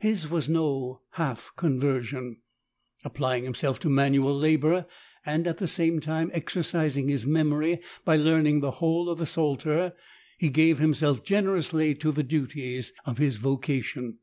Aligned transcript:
His 0.00 0.28
was 0.28 0.48
no 0.48 1.02
half 1.10 1.52
conversion. 1.56 2.38
Ap 3.04 3.14
plying 3.14 3.44
himself 3.44 3.78
to 3.78 3.88
manual 3.88 4.36
labor, 4.36 4.86
and 5.24 5.46
at 5.46 5.58
the 5.58 5.68
same 5.68 6.00
time 6.00 6.32
exer 6.32 6.62
cising 6.64 7.08
his 7.08 7.28
memory 7.28 7.78
by 8.04 8.16
learning 8.16 8.58
the 8.58 8.72
whole 8.82 9.08
of 9.08 9.20
the 9.20 9.26
Psalter, 9.26 9.94
he 10.36 10.48
gave 10.50 10.80
himself 10.80 11.22
generously 11.22 11.94
to 11.94 12.10
the 12.10 12.24
duties 12.24 12.92
of 13.04 13.18
his 13.18 13.36
vocation. 13.36 14.18